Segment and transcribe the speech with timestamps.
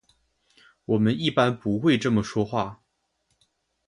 [0.85, 2.81] 我们一般不会这么说话。